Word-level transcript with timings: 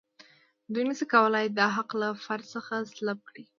دوی 0.73 0.83
نشي 0.89 1.05
کولای 1.13 1.45
دا 1.59 1.67
حق 1.75 1.89
له 2.01 2.09
فرد 2.25 2.45
څخه 2.55 2.73
سلب 2.93 3.19
کړي. 3.29 3.43